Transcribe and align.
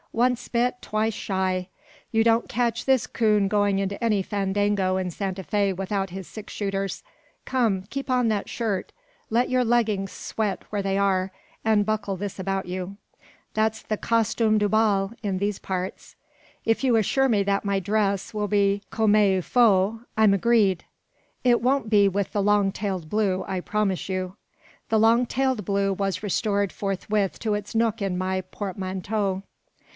Once 0.13 0.47
bit, 0.49 0.75
twice 0.81 1.13
shy. 1.13 1.69
You 2.11 2.23
don't 2.23 2.49
catch 2.49 2.83
this 2.83 3.05
'coon 3.07 3.47
going 3.47 3.79
into 3.79 4.03
any 4.03 4.21
fandango 4.21 4.97
in 4.97 5.09
Santa 5.11 5.43
Fe 5.43 5.71
without 5.71 6.09
his 6.09 6.27
six 6.27 6.51
shooters. 6.51 7.01
Come, 7.45 7.83
keep 7.83 8.09
on 8.09 8.27
that 8.27 8.49
shirt; 8.49 8.91
let 9.29 9.47
your 9.47 9.63
leggings 9.63 10.11
sweat 10.11 10.63
where 10.69 10.81
they 10.81 10.97
are, 10.97 11.31
and 11.63 11.85
buckle 11.85 12.17
this 12.17 12.39
about 12.39 12.65
you. 12.65 12.97
That's 13.53 13.83
the 13.83 13.95
costume 13.95 14.57
du 14.57 14.67
bal 14.67 15.13
in 15.23 15.37
these 15.37 15.59
parts." 15.59 16.15
"If 16.65 16.83
you 16.83 16.97
assure 16.97 17.29
me 17.29 17.43
that 17.43 17.63
my 17.63 17.79
dress 17.79 18.33
will 18.33 18.49
be 18.49 18.81
comme 18.89 19.15
il 19.15 19.41
faut, 19.41 20.01
I'm 20.17 20.33
agreed." 20.33 20.83
"It 21.43 21.61
won't 21.61 21.89
be 21.89 22.09
with 22.09 22.33
the 22.33 22.41
long 22.43 22.73
tailed 22.73 23.07
blue, 23.09 23.45
I 23.47 23.61
promise 23.61 24.09
you." 24.09 24.35
The 24.89 24.99
long 24.99 25.25
tailed 25.27 25.63
blue 25.63 25.93
was 25.93 26.23
restored 26.23 26.71
forthwith 26.73 27.39
to 27.39 27.53
its 27.53 27.73
nook 27.73 28.01
in 28.01 28.17
my 28.17 28.41
portmanteau. 28.41 29.43